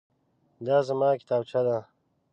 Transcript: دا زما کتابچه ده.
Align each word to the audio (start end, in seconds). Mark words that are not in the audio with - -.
دا 0.65 0.77
زما 0.87 1.09
کتابچه 1.21 1.61
ده. 1.67 1.77